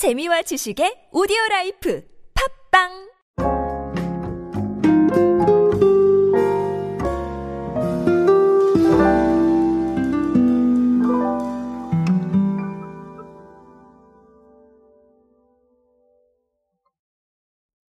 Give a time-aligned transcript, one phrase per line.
[0.00, 2.02] 재미와 지식의 오디오 라이프
[2.72, 2.88] 팟빵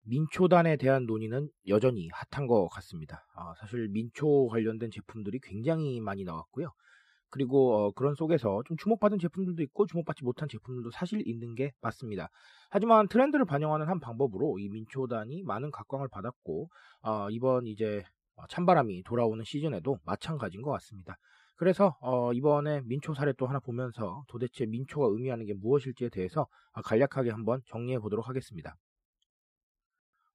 [0.02, 3.24] 민초단에 대한 논의는 여전히 핫한 것 같습니다.
[3.36, 6.72] 아, 사실 민초 관련된 제품들이 굉장히 많이 나왔고요.
[7.30, 12.28] 그리고 어, 그런 속에서 좀 주목받은 제품들도 있고 주목받지 못한 제품들도 사실 있는 게 맞습니다.
[12.70, 16.68] 하지만 트렌드를 반영하는 한 방법으로 이 민초단이 많은 각광을 받았고
[17.02, 18.02] 어, 이번 이제
[18.48, 21.16] 찬바람이 돌아오는 시즌에도 마찬가지인 것 같습니다.
[21.56, 26.46] 그래서 어, 이번에 민초 사례 또 하나 보면서 도대체 민초가 의미하는 게 무엇일지에 대해서
[26.84, 28.76] 간략하게 한번 정리해 보도록 하겠습니다.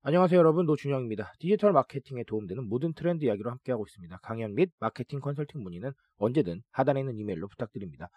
[0.07, 1.33] 안녕하세요 여러분 노준영입니다.
[1.39, 4.19] 디지털 마케팅에 도움되는 모든 트렌드 이야기로 함께하고 있습니다.
[4.21, 8.09] 강연 및 마케팅 컨설팅 문의는 언제든 하단에 있는 이메일로 부탁드립니다.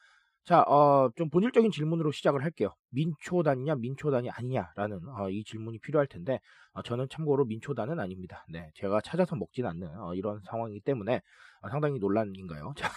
[0.45, 2.75] 자, 어, 좀 본질적인 질문으로 시작을 할게요.
[2.91, 6.41] 민초단이냐 민초단이 아니냐라는 어, 이 질문이 필요할 텐데
[6.73, 8.45] 어, 저는 참고로 민초단은 아닙니다.
[8.51, 11.23] 네, 제가 찾아서 먹진 않는 어, 이런 상황이기 때문에
[11.63, 12.75] 어, 상당히 논란인가요?
[12.77, 12.91] 자,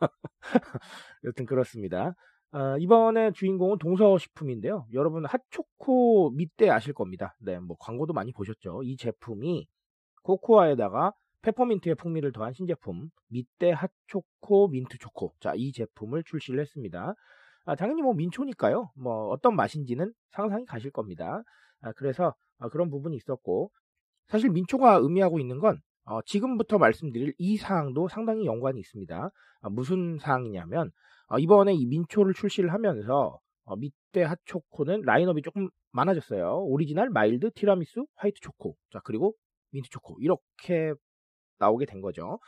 [1.24, 2.14] 여튼 그렇습니다.
[2.54, 4.86] 어, 이번에 주인공은 동서식품인데요.
[4.92, 7.34] 여러분 핫초코 밑대 아실 겁니다.
[7.40, 8.84] 네, 뭐 광고도 많이 보셨죠.
[8.84, 9.66] 이 제품이
[10.22, 15.34] 코코아에다가 페퍼민트의 풍미를 더한 신제품 미떼 핫초코 민트초코.
[15.40, 17.14] 자, 이 제품을 출시를 했습니다.
[17.64, 18.92] 아, 당연히 뭐 민초니까요.
[18.94, 21.42] 뭐 어떤 맛인지는 상상이 가실 겁니다.
[21.80, 23.72] 아, 그래서 아, 그런 부분이 있었고
[24.28, 29.30] 사실 민초가 의미하고 있는 건 어, 지금부터 말씀드릴 이 사항도 상당히 연관이 있습니다.
[29.60, 30.92] 아, 무슨 사항이냐면
[31.28, 36.64] 어, 이번에 이 민초를 출시를 하면서 어, 미떼 핫초코는 라인업이 조금 많아졌어요.
[36.64, 39.34] 오리지널, 마일드, 티라미수, 화이트 초코, 자 그리고
[39.72, 40.92] 민트 초코 이렇게
[41.58, 42.38] 나오게 된 거죠.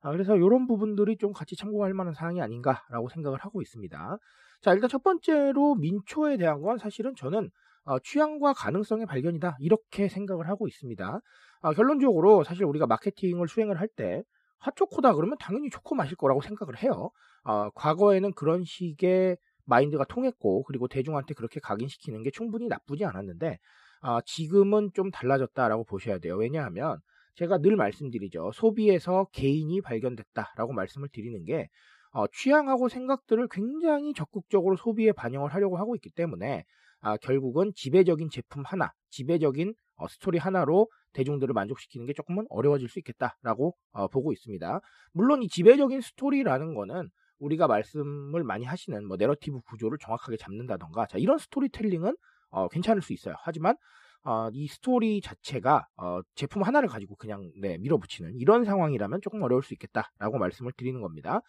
[0.00, 4.18] 아, 그래서 이런 부분들이 좀 같이 참고할 만한 사항이 아닌가라고 생각을 하고 있습니다.
[4.62, 7.50] 자 일단 첫 번째로 민초에 대한 건 사실은 저는
[7.84, 11.20] 어, 취향과 가능성의 발견이다 이렇게 생각을 하고 있습니다.
[11.62, 14.22] 아, 결론적으로 사실 우리가 마케팅을 수행을 할 때
[14.60, 17.10] 핫초코다 그러면 당연히 초코 마실 거라고 생각을 해요.
[17.44, 23.58] 어, 과거에는 그런 식의 마인드가 통했고 그리고 대중한테 그렇게 각인시키는 게 충분히 나쁘지 않았는데
[24.02, 26.36] 어, 지금은 좀 달라졌다라고 보셔야 돼요.
[26.36, 26.98] 왜냐하면
[27.34, 28.52] 제가 늘 말씀드리죠.
[28.52, 31.68] 소비에서 개인이 발견됐다라고 말씀을 드리는 게
[32.12, 36.64] 어, 취향하고 생각들을 굉장히 적극적으로 소비에 반영을 하려고 하고 있기 때문에
[37.00, 42.98] 아, 결국은 지배적인 제품 하나, 지배적인 어, 스토리 하나로 대중들을 만족시키는 게 조금은 어려워질 수
[43.00, 44.80] 있겠다라고 어, 보고 있습니다.
[45.12, 51.18] 물론 이 지배적인 스토리라는 거는 우리가 말씀을 많이 하시는 뭐 내러티브 구조를 정확하게 잡는다던가 자
[51.18, 52.16] 이런 스토리텔링은
[52.50, 53.34] 어, 괜찮을 수 있어요.
[53.38, 53.76] 하지만
[54.24, 59.62] 어, 이 스토리 자체가 어, 제품 하나를 가지고 그냥 네, 밀어붙이는 이런 상황이라면 조금 어려울
[59.62, 61.40] 수 있겠다라고 말씀을 드리는 겁니다.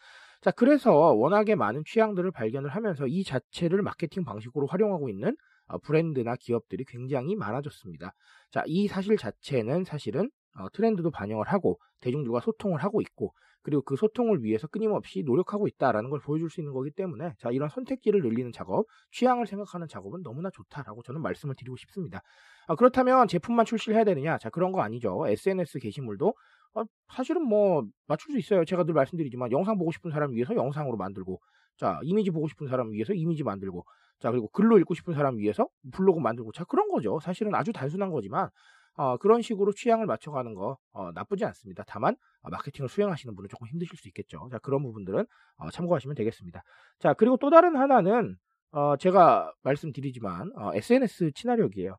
[0.42, 5.36] 자 그래서 워낙에 많은 취향들을 발견을 하면서 이 자체를 마케팅 방식으로 활용하고 있는
[5.68, 8.14] 어, 브랜드나 기업들이 굉장히 많아졌습니다.
[8.52, 13.34] 자 이 사실 자체는 사실은 어, 트렌드도 반영을 하고 대중들과 소통을 하고 있고
[13.66, 17.68] 그리고 그 소통을 위해서 끊임없이 노력하고 있다라는 걸 보여줄 수 있는 거기 때문에 자 이런
[17.68, 22.22] 선택지를 늘리는 작업, 취향을 생각하는 작업은 너무나 좋다라고 저는 말씀을 드리고 싶습니다.
[22.68, 24.38] 아, 그렇다면 제품만 출시를 해야 되느냐?
[24.38, 25.26] 자 그런 거 아니죠.
[25.28, 26.36] SNS 게시물도
[26.76, 28.66] 어, 사실은 뭐 맞출 수 있어요.
[28.66, 31.42] 제가 늘 말씀드리지만 영상 보고 싶은 사람 위해서 영상으로 만들고
[31.78, 33.84] 자 이미지 보고 싶은 사람 위해서 이미지 만들고
[34.20, 37.20] 자 그리고 글로 읽고 싶은 사람 위해서 블로그 만들고 자 그런 거죠.
[37.20, 38.50] 사실은 아주 단순한 거지만
[38.98, 41.84] 어, 그런 식으로 취향을 맞춰가는 거 어, 나쁘지 않습니다.
[41.88, 44.48] 다만 어, 마케팅을 수행하시는 분은 조금 힘드실 수 있겠죠.
[44.52, 45.26] 자 그런 부분들은
[45.58, 46.64] 어, 참고하시면 되겠습니다.
[47.00, 48.38] 자 그리고 또 다른 하나는
[48.72, 51.98] 어, 제가 말씀드리지만 SNS 친화력이에요.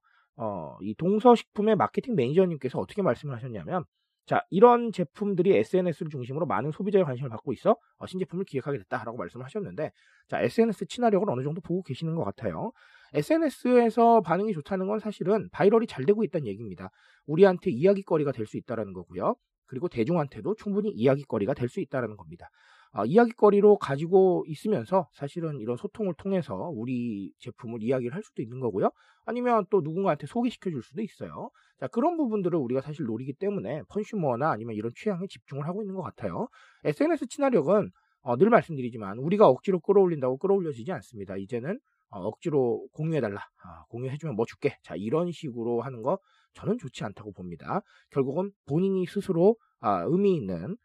[0.82, 3.84] 이 동서식품의 마케팅 매니저님께서 어떻게 말씀을 하셨냐면
[4.26, 9.44] 자, 이런 제품들이 SNS를 중심으로 많은 소비자의 관심을 받고 있어 어, 신제품을 기획하게 됐다라고 말씀을
[9.47, 9.92] 하셨는데,
[10.28, 12.72] 자, SNS 친화력을 어느 정도 보고 계시는 것 같아요.
[13.15, 16.91] SNS에서 반응이 좋다는 건 사실은 viral이 잘 되고 있다는 얘기입니다.
[17.26, 19.36] 우리한테 이야기거리가 될 수 있다는 거고요.
[19.66, 22.50] 그리고 대중한테도 충분히 이야기거리가 될 수 있다는 겁니다.
[22.96, 28.90] 어, 이야기거리로 가지고 있으면서 사실은 이런 소통을 통해서 우리 제품을 이야기를 할 수도 있는 거고요.
[29.26, 31.50] 아니면 또 누군가한테 소개시켜 줄 수도 있어요.
[31.78, 36.03] 자, 그런 부분들을 우리가 사실 노리기 때문에 컨슈머나 아니면 이런 취향에 집중을 하고 있는 것
[36.03, 36.48] 같아요.
[36.84, 37.91] SNS 친화력은
[38.22, 41.36] 어, 늘 말씀드리지만 우리가 억지로 끌어올린다고 끌어올려지지 않습니다.
[41.36, 41.78] 이제는
[42.09, 43.41] 어, 억지로 공유해달라.
[43.62, 44.78] 아, 공유해주면 뭐 줄게.
[44.82, 46.18] 자, 이런 식으로 하는 거
[46.54, 47.82] 저는 좋지 않다고 봅니다.
[48.09, 50.78] 결국은 본인이 스스로 아, 의미 있는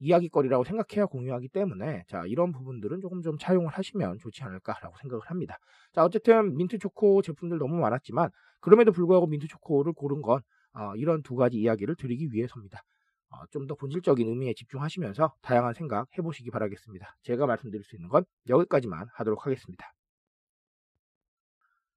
[0.00, 5.58] 이야기거리라고 생각해야 공유하기 때문에 자 이런 부분들은 조금 좀 차용을 하시면 좋지 않을까라고 생각을 합니다.
[5.92, 8.30] 자 어쨌든 민트 초코 제품들 너무 많았지만
[8.60, 10.40] 그럼에도 불구하고 민트 초코를 고른 건
[10.74, 12.82] 어, 이런 두 가지 이야기를 드리기 위해서입니다.
[13.30, 17.16] 어, 좀 더 본질적인 의미에 집중하시면서 다양한 생각 해보시기 바라겠습니다.
[17.22, 19.97] 제가 말씀드릴 수 있는 건 여기까지만 하도록 하겠습니다.